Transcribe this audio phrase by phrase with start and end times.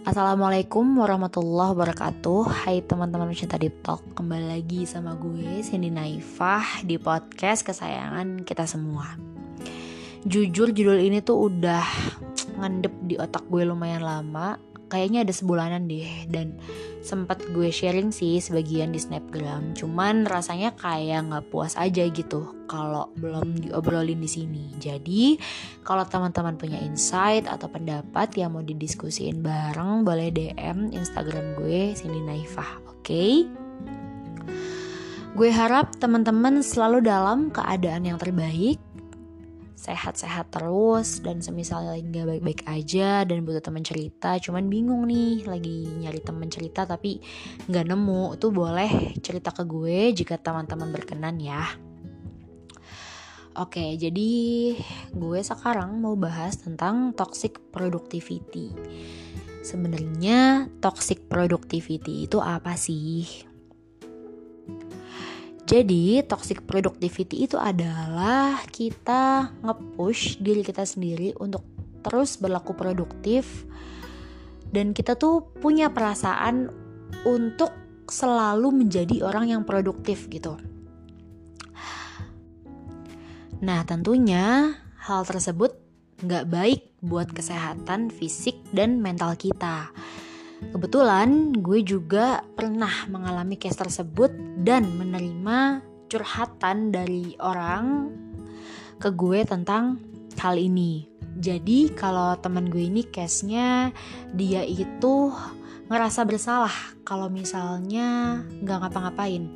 [0.00, 2.64] Assalamualaikum warahmatullahi wabarakatuh.
[2.64, 8.64] Hai teman-teman pecinta Deep Talk Kembali lagi sama gue Cindy Naifah Di podcast kesayangan kita
[8.64, 9.12] semua.
[10.24, 11.84] Jujur judul ini tuh udah
[12.64, 14.56] Ngendep di otak gue lumayan lama
[14.90, 16.26] Kayaknya ada sebulanan deh.
[16.26, 16.58] Dan
[17.00, 19.72] sempat gue sharing sih sebagian di snapgram.
[19.72, 24.64] Cuman rasanya kayak nggak puas aja gitu kalau belum diobrolin di sini.
[24.76, 25.38] Jadi
[25.86, 32.20] kalau teman-teman punya insight atau pendapat yang mau didiskusiin bareng boleh dm instagram gue Cindy
[32.20, 33.00] Naifah oke?
[33.06, 33.48] Okay?
[35.30, 38.82] gue harap teman-teman selalu dalam keadaan yang terbaik
[39.80, 45.48] sehat-sehat terus dan semisal lagi gak baik-baik aja dan butuh teman cerita cuman bingung nih
[45.48, 47.16] lagi nyari teman cerita tapi
[47.64, 51.64] nggak nemu tuh boleh cerita ke gue jika teman-teman berkenan ya
[53.58, 54.30] Oke, jadi
[55.10, 58.70] gue sekarang mau bahas tentang toxic productivity.
[59.66, 63.49] Sebenarnya toxic productivity itu apa sih?
[65.70, 71.62] Jadi, toxic productivity itu adalah kita nge-push diri kita sendiri untuk
[72.02, 73.70] terus berlaku produktif
[74.74, 76.74] dan kita tuh punya perasaan
[77.22, 77.70] untuk
[78.10, 80.58] selalu menjadi orang yang produktif gitu.
[83.62, 84.74] Nah, tentunya
[85.06, 85.78] hal tersebut
[86.26, 89.94] nggak baik buat kesehatan fisik dan mental kita.
[90.60, 94.28] Kebetulan gue juga pernah mengalami case tersebut
[94.60, 95.80] dan menerima
[96.12, 98.12] curhatan dari orang
[99.00, 99.96] ke gue tentang
[100.36, 101.08] hal ini.
[101.40, 103.94] Jadi kalau teman gue ini case-nya
[104.36, 105.32] dia itu
[105.88, 109.48] ngerasa bersalah kalau misalnya nggak ngapa-ngapain.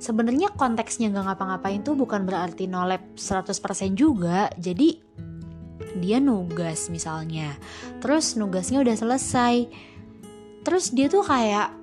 [0.00, 4.48] Sebenarnya konteksnya nggak ngapa-ngapain tuh bukan berarti nolep 100% juga.
[4.56, 4.96] Jadi
[6.00, 7.56] dia nugas misalnya.
[8.00, 9.54] Terus nugasnya udah selesai
[10.66, 11.80] terus dia tuh kayak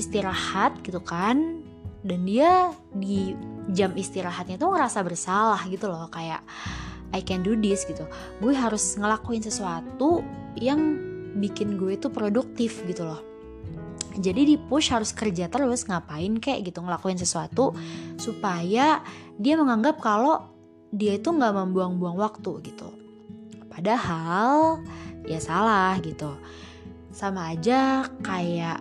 [0.00, 1.60] istirahat gitu kan.
[2.00, 3.36] Dan dia di
[3.76, 6.08] jam istirahatnya tuh ngerasa bersalah gitu loh.
[6.08, 6.40] Kayak
[7.12, 8.08] I can do this gitu.
[8.40, 10.24] Gue harus ngelakuin sesuatu
[10.56, 10.80] yang
[11.36, 13.20] bikin gue tuh produktif gitu loh.
[14.16, 17.76] Jadi di push harus kerja terus ngapain kayak gitu ngelakuin sesuatu
[18.18, 19.04] supaya
[19.38, 20.50] dia menganggap kalau
[20.90, 22.90] dia itu nggak membuang-buang waktu gitu.
[23.70, 24.82] Padahal
[25.28, 26.34] ya salah gitu
[27.10, 28.78] sama aja kayak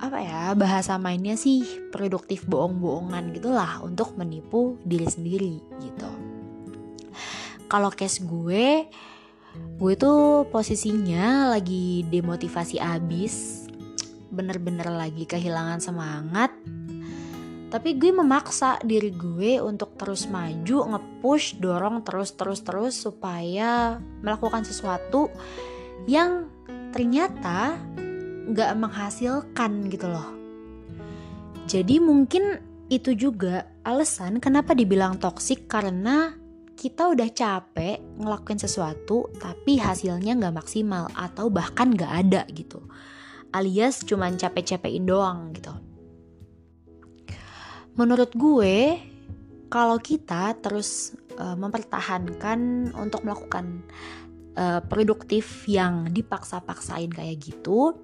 [0.00, 1.60] apa ya bahasa mainnya sih
[1.92, 6.10] produktif bohong-bohongan gitulah untuk menipu diri sendiri gitu.
[7.70, 8.90] Kalau case gue,
[9.78, 13.68] gue tuh posisinya lagi demotivasi abis,
[14.32, 16.50] bener-bener lagi kehilangan semangat.
[17.70, 24.66] Tapi gue memaksa diri gue untuk terus maju, nge-push, dorong terus terus terus supaya melakukan
[24.66, 25.30] sesuatu
[26.10, 26.49] yang
[26.90, 27.78] ternyata
[28.50, 30.28] nggak menghasilkan gitu loh.
[31.70, 32.58] Jadi mungkin
[32.90, 36.34] itu juga alasan kenapa dibilang toksik karena
[36.74, 42.82] kita udah capek ngelakuin sesuatu tapi hasilnya nggak maksimal atau bahkan nggak ada gitu.
[43.54, 45.70] Alias cuman capek-capekin doang gitu.
[47.94, 48.98] Menurut gue
[49.70, 53.86] kalau kita terus uh, mempertahankan untuk melakukan
[54.56, 57.94] uh, produktif yang dipaksa-paksain kayak gitu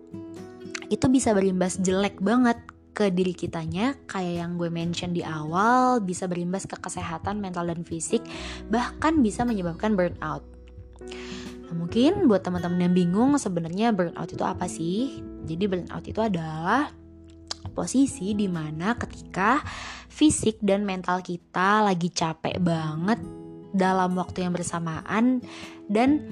[0.86, 2.58] itu bisa berimbas jelek banget
[2.96, 7.84] ke diri kitanya kayak yang gue mention di awal bisa berimbas ke kesehatan mental dan
[7.84, 8.24] fisik
[8.72, 10.40] bahkan bisa menyebabkan burnout.
[11.66, 15.20] Nah, mungkin buat teman-teman yang bingung sebenarnya burnout itu apa sih?
[15.44, 16.88] Jadi burnout itu adalah
[17.76, 19.60] posisi di mana ketika
[20.08, 23.20] fisik dan mental kita lagi capek banget
[23.74, 25.42] dalam waktu yang bersamaan
[25.86, 26.22] dan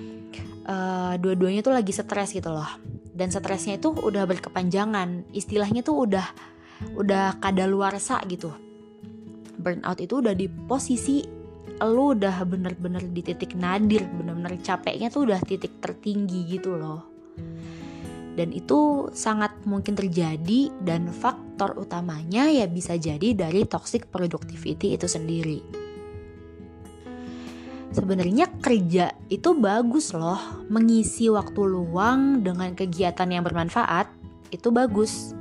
[0.68, 2.68] uh, dua-duanya tuh lagi stres gitu loh.
[3.14, 5.30] Dan stresnya itu udah berkepanjangan.
[5.30, 6.26] Istilahnya tuh udah
[6.98, 8.50] udah kadaluarsa gitu.
[9.54, 11.22] Burnout itu udah di posisi
[11.74, 17.02] lu udah bener-bener di titik nadir bener-bener capeknya tuh udah titik tertinggi gitu loh.
[18.34, 25.06] Dan itu sangat mungkin terjadi dan faktor utamanya ya bisa jadi dari toxic productivity itu
[25.06, 25.83] sendiri
[27.94, 30.66] sebenarnya kerja itu bagus loh.
[30.66, 34.10] Mengisi waktu luang dengan kegiatan yang bermanfaat
[34.50, 35.32] itu bagus.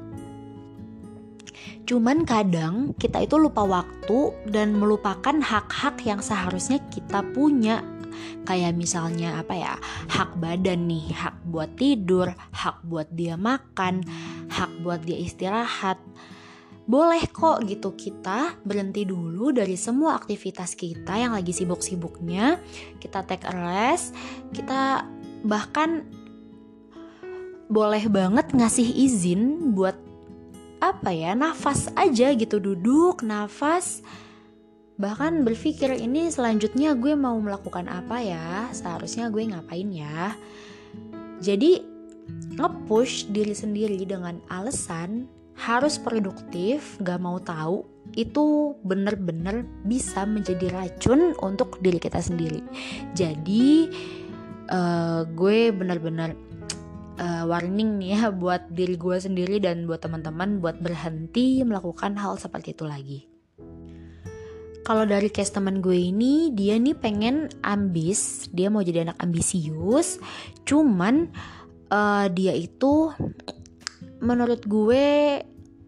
[1.83, 7.83] Cuman kadang kita itu lupa waktu dan melupakan hak-hak yang seharusnya kita punya.
[8.45, 9.73] Kayak misalnya apa ya
[10.13, 14.05] hak badan nih hak buat tidur hak buat dia makan
[14.53, 15.97] hak buat dia istirahat
[16.83, 22.59] boleh kok gitu kita berhenti dulu dari semua aktivitas kita yang lagi sibuk-sibuknya.
[22.99, 24.11] Kita take a rest
[24.51, 25.07] kita
[25.47, 26.03] bahkan
[27.71, 29.95] boleh banget ngasih izin buat
[30.83, 34.03] apa ya nafas aja gitu duduk nafas.
[34.99, 38.67] Bahkan berpikir ini selanjutnya gue mau melakukan apa ya?
[38.75, 40.35] Seharusnya gue ngapain ya?
[41.39, 41.81] Jadi
[42.59, 51.33] nge-push diri sendiri dengan alasan harus produktif gak mau tahu itu bener-bener bisa menjadi racun
[51.41, 52.61] untuk diri kita sendiri
[53.13, 53.89] jadi
[54.69, 56.33] uh, gue bener-bener
[57.19, 62.37] uh, warning nih ya buat diri gue sendiri dan buat teman-teman buat berhenti melakukan hal
[62.39, 63.19] seperti itu lagi.
[64.83, 70.19] Kalau dari case teman gue ini, dia nih pengen ambis, dia mau jadi anak ambisius,
[70.67, 71.31] cuman
[71.87, 73.07] uh, dia itu
[74.23, 75.05] menurut gue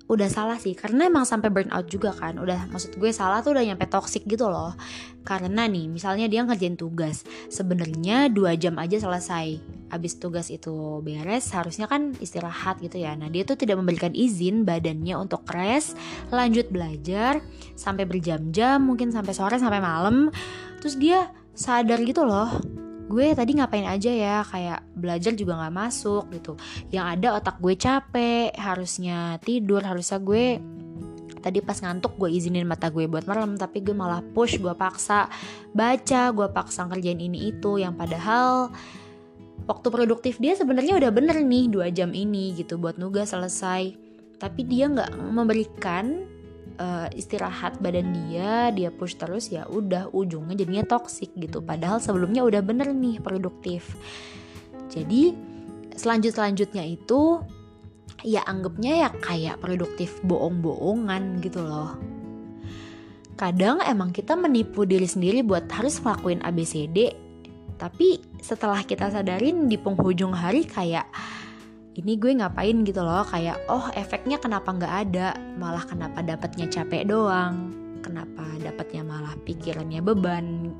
[0.05, 0.77] udah salah sih.
[0.77, 2.37] Karena emang sampai burn out juga kan.
[2.37, 4.77] Udah maksud gue salah tuh udah nyampe toxic gitu loh.
[5.25, 7.25] Karena nih misalnya dia ngerjain tugas.
[7.49, 9.57] Sebenarnya dua jam aja selesai.
[9.89, 13.17] Abis tugas itu beres harusnya kan istirahat gitu ya.
[13.17, 15.97] Nah dia tuh tidak memberikan izin badannya untuk rest
[16.29, 17.41] lanjut belajar
[17.73, 20.29] sampai berjam-jam mungkin sampai sore sampai malam.
[20.81, 26.23] Terus dia sadar gitu loh gue tadi ngapain aja ya kayak belajar juga nggak masuk
[26.33, 26.53] gitu.
[26.89, 30.57] Yang ada otak gue capek harusnya tidur harusnya gue
[31.45, 35.29] tadi pas ngantuk gue izinin mata gue buat merem tapi gue malah push gue paksa
[35.77, 38.73] baca gue paksa ngerjain ini itu yang padahal
[39.69, 43.93] waktu produktif dia sebenarnya udah bener nih dua jam ini gitu buat nugas selesai.
[44.35, 46.34] Tapi dia nggak memberikan
[46.77, 51.60] uh, istirahat badan dia dia push terus ya udah ujungnya jadinya toxic gitu.
[51.60, 53.95] Padahal sebelumnya udah bener nih produktif.
[54.92, 55.36] Jadi
[55.95, 57.42] selanjut selanjutnya itu
[58.24, 61.98] ya anggapnya ya kayak produktif bohong-bohongan gitu loh.
[63.36, 67.25] Kadang emang kita menipu diri sendiri buat harus ngelakuin ABCD
[67.75, 71.07] tapi setelah kita sadarin di penghujung hari kayak
[71.95, 75.27] ini gue ngapain gitu loh kayak oh efeknya kenapa nggak ada?
[75.56, 77.71] Malah kenapa dapatnya capek doang?
[78.03, 80.75] Kenapa dapatnya malah pikirannya beban?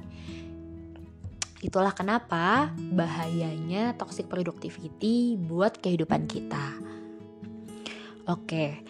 [1.64, 6.68] Itulah kenapa bahayanya toxic productivity buat kehidupan kita.
[8.28, 8.84] Oke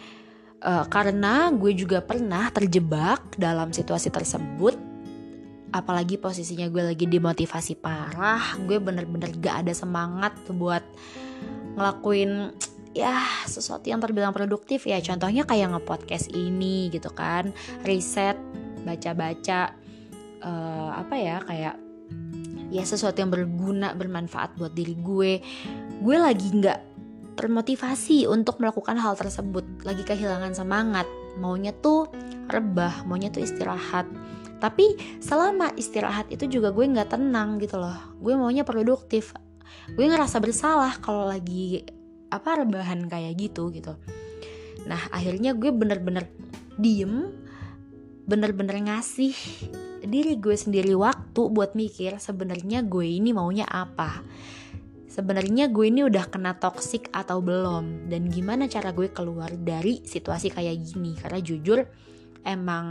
[0.66, 4.74] uh, karena gue juga pernah terjebak dalam situasi tersebut
[5.74, 10.82] apalagi posisinya gue lagi dimotivasi parah gue bener-bener gak ada semangat buat
[11.76, 12.56] ngelakuin
[12.96, 14.88] ya sesuatu yang terbilang produktif.
[14.88, 17.52] Ya contohnya kayak nge-podcast ini gitu kan.
[17.84, 18.40] Riset
[18.82, 19.76] baca-baca
[20.40, 21.76] uh, apa ya kayak
[22.72, 25.32] ya sesuatu yang berguna bermanfaat buat diri gue.
[26.00, 26.96] Gue lagi nggak
[27.36, 29.62] termotivasi untuk melakukan hal tersebut.
[29.84, 31.04] Lagi kehilangan semangat.
[31.36, 32.08] Maunya tuh
[32.48, 34.08] rebah maunya tuh istirahat.
[34.56, 38.16] Tapi selama istirahat itu juga gue nggak tenang gitu loh.
[38.24, 39.36] Gue maunya produktif
[39.92, 41.86] gue ngerasa bersalah kalau lagi
[42.30, 43.94] apa rebahan kayak gitu gitu.
[44.86, 46.26] Nah akhirnya gue bener-bener
[46.76, 47.30] diem
[48.26, 49.32] bener-bener ngasih
[50.02, 54.22] diri gue sendiri waktu buat mikir sebenarnya gue ini maunya apa.
[55.06, 58.10] Sebenarnya gue ini udah kena toxic atau belum?
[58.12, 61.16] Dan gimana cara gue keluar dari situasi kayak gini?
[61.16, 61.80] Karena jujur
[62.44, 62.86] emang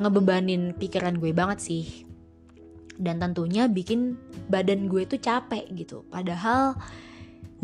[0.00, 2.09] ngebebanin pikiran gue banget sih
[3.00, 4.20] dan tentunya bikin
[4.52, 6.04] badan gue tuh capek gitu.
[6.12, 6.76] Padahal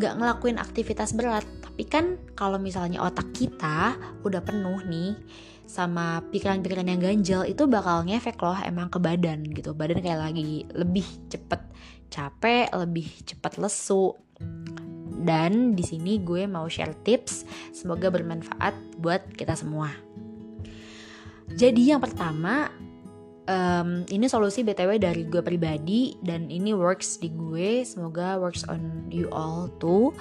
[0.00, 1.44] gak ngelakuin aktivitas berat.
[1.60, 5.12] Tapi kan kalau misalnya otak kita udah penuh nih
[5.66, 9.76] sama pikiran-pikiran yang ganjel itu bakal ngefek loh emang ke badan gitu.
[9.76, 11.60] Badan kayak lagi lebih cepet
[12.08, 14.16] capek lebih cepet lesu.
[15.16, 17.44] Dan di sini gue mau share tips.
[17.72, 19.90] Semoga bermanfaat buat kita semua.
[21.56, 22.68] Jadi yang pertama
[23.46, 27.82] um, ini solusi btw dari gue pribadi dan ini works di gue.
[27.86, 30.12] Semoga works on you all too.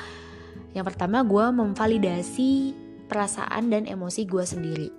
[0.74, 2.74] Yang pertama gue memvalidasi
[3.06, 4.90] perasaan dan emosi gue sendiri.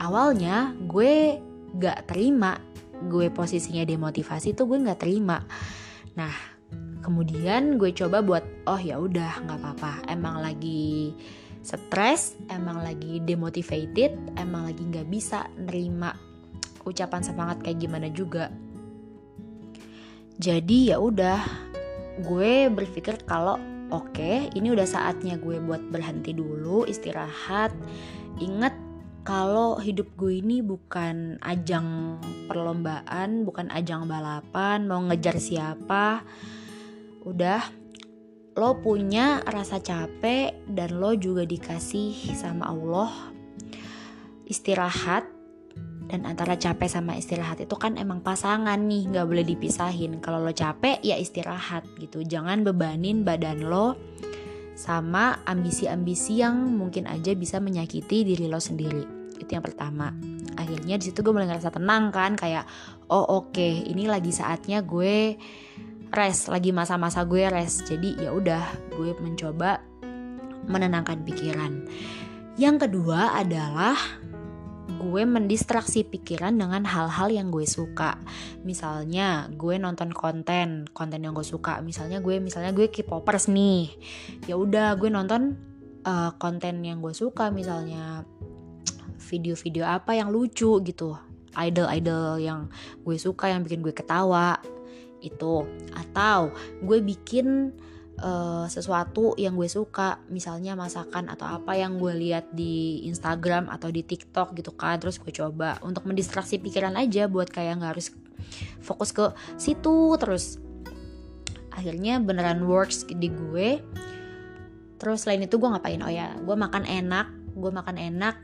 [0.00, 1.42] Awalnya gue
[1.76, 2.56] gak terima
[2.96, 5.44] gue posisinya demotivasi tuh gue gak terima.
[6.16, 6.32] Nah
[7.04, 9.92] kemudian gue coba buat oh ya udah nggak apa-apa.
[10.10, 11.14] Emang lagi
[11.66, 16.14] stres emang lagi demotivated emang lagi nggak bisa nerima
[16.86, 18.48] ucapan semangat kayak gimana juga.
[20.38, 21.40] Jadi ya udah
[22.22, 23.60] gue berpikir kalau
[23.92, 27.74] oke okay, ini udah saatnya gue buat berhenti dulu istirahat.
[28.38, 28.86] Ingat
[29.26, 36.22] kalau hidup gue ini bukan ajang perlombaan bukan ajang balapan mau ngejar siapa.
[37.26, 37.64] Udah
[38.56, 43.12] lo punya rasa capek dan lo juga dikasih sama Allah.
[44.46, 45.35] Istirahat
[46.06, 50.22] dan antara capek sama istirahat itu kan emang pasangan nih nggak boleh dipisahin.
[50.22, 52.22] Kalau lo capek ya istirahat gitu.
[52.22, 53.98] Jangan bebanin badan lo
[54.78, 59.02] sama ambisi-ambisi yang mungkin aja bisa menyakiti diri lo sendiri.
[59.34, 60.14] Itu yang pertama.
[60.54, 62.64] Akhirnya di situ gue mulai ngerasa tenang kan kayak
[63.10, 65.36] oh oke okay, ini lagi saatnya gue
[66.14, 67.90] rest lagi masa-masa gue rest.
[67.90, 68.62] Jadi ya udah
[68.94, 69.82] gue mencoba
[70.70, 71.82] menenangkan pikiran.
[72.56, 73.98] Yang kedua adalah
[74.86, 78.18] gue mendistraksi pikiran dengan hal-hal yang gue suka.
[78.62, 81.82] Misalnya gue nonton konten, konten yang gue suka.
[81.82, 83.90] Misalnya gue misalnya gue K-popers nih.
[84.46, 85.58] Ya udah gue nonton
[86.06, 88.22] uh, konten yang gue suka misalnya
[89.26, 91.18] video-video apa yang lucu gitu.
[91.56, 92.70] Idol-idol yang
[93.02, 94.60] gue suka yang bikin gue ketawa
[95.24, 95.66] itu
[95.96, 96.52] atau
[96.84, 97.74] gue bikin
[98.20, 103.92] uh, sesuatu yang gue suka misalnya masakan atau apa yang gue lihat di Instagram atau
[103.92, 108.12] di TikTok gitu kan terus gue coba untuk mendistraksi pikiran aja buat kayak nggak harus
[108.80, 110.60] fokus ke situ terus
[111.76, 113.84] akhirnya beneran works di gue.
[114.96, 116.00] Terus selain itu gue ngapain?
[116.00, 118.36] Oh ya gue makan enak gue makan enak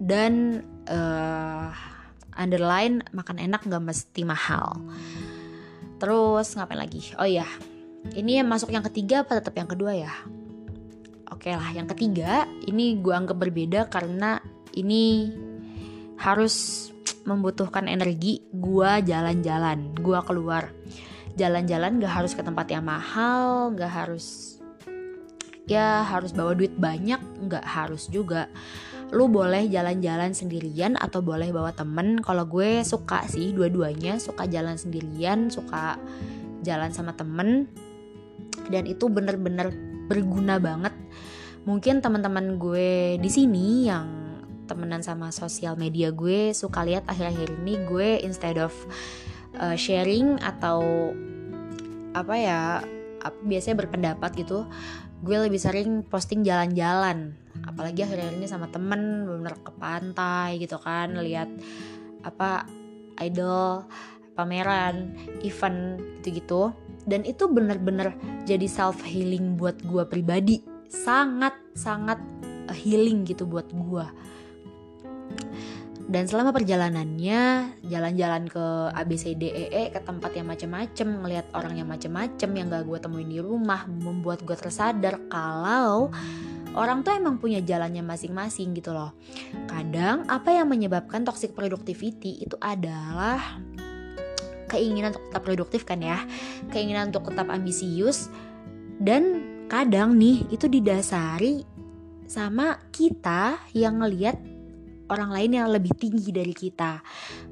[0.00, 1.68] dan uh,
[2.36, 4.80] underline makan enak gak mesti mahal.
[5.96, 7.12] Terus ngapain lagi?
[7.16, 7.48] Oh ya
[8.14, 10.12] ini yang masuk yang ketiga apa tetap yang kedua ya?
[11.32, 14.38] Oke lah, yang ketiga ini gue anggap berbeda karena
[14.78, 15.32] ini
[16.16, 16.88] harus
[17.26, 20.70] membutuhkan energi gue jalan-jalan, gue keluar
[21.36, 24.56] jalan-jalan gak harus ke tempat yang mahal, gak harus
[25.66, 27.18] ya harus bawa duit banyak,
[27.50, 28.46] gak harus juga.
[29.10, 32.18] Lu boleh jalan-jalan sendirian atau boleh bawa temen.
[32.22, 35.98] Kalau gue suka sih dua-duanya, suka jalan sendirian, suka
[36.66, 37.70] jalan sama temen
[38.70, 39.70] dan itu bener-bener
[40.06, 40.94] berguna banget.
[41.66, 44.06] Mungkin teman-teman gue di sini yang
[44.66, 48.74] temenan sama sosial media gue suka lihat akhir-akhir ini gue instead of
[49.58, 51.10] uh, sharing atau
[52.14, 52.60] apa ya
[53.42, 54.66] biasanya berpendapat gitu
[55.24, 57.34] gue lebih sering posting jalan-jalan.
[57.64, 61.48] Apalagi akhir-akhir ini sama temen bener ke pantai gitu kan lihat
[62.22, 62.68] apa
[63.24, 63.86] idol
[64.36, 68.12] pameran event gitu-gitu dan itu bener-bener
[68.44, 70.60] jadi self healing buat gue pribadi.
[70.86, 72.20] Sangat sangat
[72.68, 74.06] eh, healing gitu buat gue
[76.06, 82.46] dan selama perjalanannya jalan-jalan ke ABCDEE e, ke tempat yang macem-macem ngelihat orang yang macem-macem
[82.54, 86.14] yang gak gue temuin di rumah membuat gue tersadar kalau
[86.78, 89.18] orang tuh emang punya jalannya masing-masing gitu loh.
[89.66, 93.58] Kadang apa yang menyebabkan toxic productivity itu adalah
[94.68, 96.22] keinginan untuk tetap produktif kan ya
[96.70, 98.30] keinginan untuk tetap ambisius
[99.00, 101.66] dan kadang nih itu didasari
[102.26, 104.38] sama kita yang ngelihat
[105.06, 106.98] orang lain yang lebih tinggi dari kita.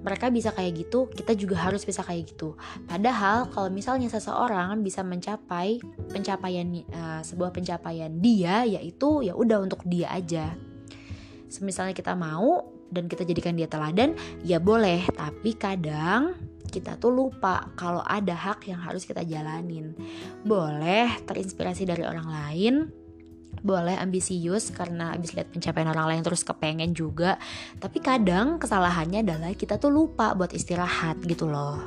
[0.03, 2.59] Mereka bisa kayak gitu, kita juga harus bisa kayak gitu.
[2.87, 5.79] Padahal kalau misalnya seseorang bisa mencapai
[6.11, 10.55] pencapaian uh, sebuah pencapaian dia yaitu ya udah untuk dia aja.
[11.47, 16.35] Semisalnya kita mau dan kita jadikan dia teladan, ya boleh, tapi kadang
[16.75, 19.95] kita tuh lupa kalau ada hak yang harus kita jalanin.
[20.43, 22.75] Boleh terinspirasi dari orang lain,
[23.63, 27.39] boleh ambisius karena abis lihat pencapaian orang lain terus kepengen juga.
[27.79, 31.79] Tapi kadang kesalahannya adalah kita tuh lupa buat istirahat gitu loh.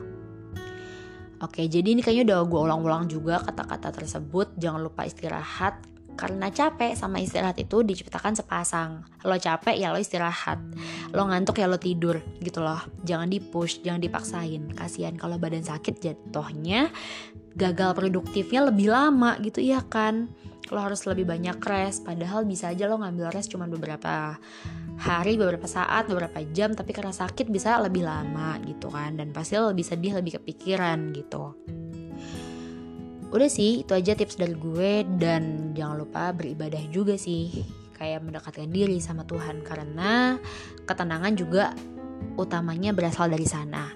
[1.38, 4.58] Oke, jadi ini kayaknya udah gue ulang-ulang juga kata-kata tersebut.
[4.58, 9.05] Jangan lupa istirahat karena capek sama istirahat itu diciptakan sepasang.
[9.21, 10.57] Lo capek ya lo istirahat.
[11.13, 12.81] Lo ngantuk ya lo tidur gitu loh.
[13.05, 14.74] Jangan dipush, jangan dipaksain.
[14.74, 16.89] Kasihan kalau badan sakit jatuhnya
[17.53, 20.33] gagal produktifnya lebih lama gitu ya kan.
[20.74, 24.36] Lo harus lebih banyak rest padahal bisa aja lo ngambil rest cuma beberapa
[24.97, 29.55] hari, beberapa saat, beberapa jam tapi karena sakit bisa lebih lama gitu kan dan pasti
[29.55, 31.53] lo lebih sedih, lebih kepikiran gitu
[33.27, 37.63] udah sih itu aja tips dari gue dan jangan lupa beribadah juga sih.
[37.98, 40.38] Kayak mendekatkan diri sama Tuhan karena
[40.86, 41.74] ketenangan juga
[42.38, 43.89] utamanya berasal dari sana.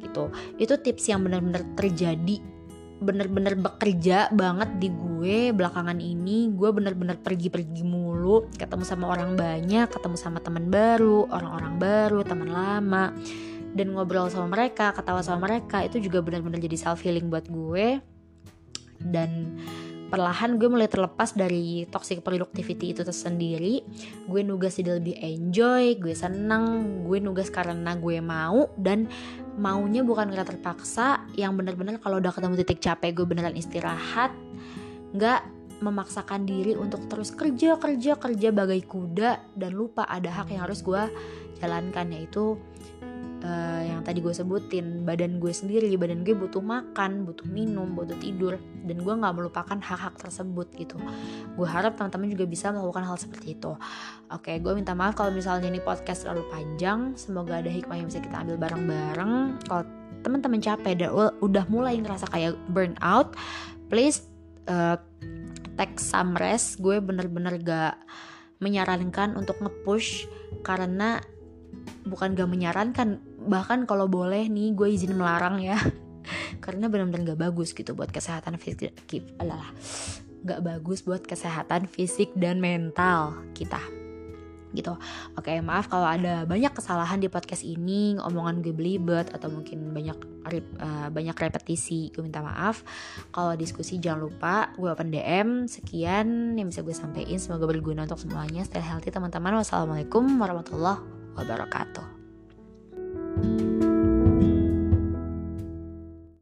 [0.00, 0.30] Gitu.
[0.56, 2.38] Itu tips yang benar-benar terjadi
[3.02, 6.54] bener-bener bekerja banget di gue belakangan ini.
[6.54, 12.48] Gue bener-bener pergi-pergi mulu ketemu sama orang banyak ketemu sama teman baru orang-orang baru teman
[12.48, 13.10] lama.
[13.72, 18.11] Dan ngobrol sama mereka ketawa sama mereka itu juga bener-bener jadi self healing buat gue
[19.08, 19.58] dan
[20.12, 23.80] perlahan gue mulai terlepas dari toxic productivity itu tersendiri.
[24.28, 28.68] Gue nugas jadi lebih enjoy gue seneng gue nugas karena gue mau.
[28.76, 29.08] Dan
[29.56, 34.36] maunya bukan karena terpaksa yang bener-bener kalau udah ketemu titik capek gue beneran istirahat.
[35.16, 35.48] Nggak
[35.80, 39.56] memaksakan diri untuk terus kerja kerja kerja bagai kuda.
[39.56, 41.08] Dan lupa ada hak yang harus gue
[41.56, 42.60] jalankan yaitu
[43.42, 48.16] uh, yang tadi gue sebutin badan gue sendiri badan gue butuh makan butuh minum butuh
[48.18, 48.56] tidur
[48.86, 50.96] dan gue nggak melupakan hak-hak tersebut gitu.
[51.54, 53.74] Gue harap teman-teman juga bisa melakukan hal seperti itu.
[54.30, 57.14] Oke gue minta maaf kalau misalnya ini podcast terlalu panjang.
[57.18, 59.32] Semoga ada hikmah yang bisa kita ambil bareng-bareng.
[59.66, 59.84] Kalau
[60.22, 61.10] teman-teman capek dan
[61.42, 63.34] udah mulai ngerasa kayak burnout
[63.90, 64.24] please
[64.70, 64.96] uh,
[65.76, 66.80] take some rest.
[66.80, 68.00] Gue bener-bener gak
[68.62, 70.30] menyarankan untuk nge-push
[70.62, 71.18] karena
[72.06, 75.78] bukan gak menyarankan bahkan kalau boleh nih gue izin melarang ya
[76.64, 78.94] karena benar-benar gak bagus gitu buat kesehatan fisik
[79.38, 79.70] adalah
[80.42, 83.80] gak bagus buat kesehatan fisik dan mental kita
[84.72, 84.96] gitu.
[85.36, 90.18] Oke, maaf kalau ada banyak kesalahan di podcast ini, omongan gue belibet atau mungkin banyak
[90.80, 92.08] uh, banyak repetisi.
[92.10, 92.82] Gue minta maaf.
[93.30, 95.68] Kalau diskusi jangan lupa gue open DM.
[95.68, 97.38] Sekian yang bisa gue sampaikan.
[97.38, 98.64] Semoga berguna untuk semuanya.
[98.64, 99.60] Stay healthy teman-teman.
[99.60, 102.06] Wassalamualaikum warahmatullahi wabarakatuh.
[103.42, 103.71] thank you